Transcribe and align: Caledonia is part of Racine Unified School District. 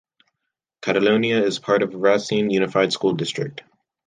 Caledonia 0.81 1.43
is 1.43 1.59
part 1.59 1.83
of 1.83 1.93
Racine 1.93 2.49
Unified 2.49 2.91
School 2.91 3.13
District. 3.13 3.61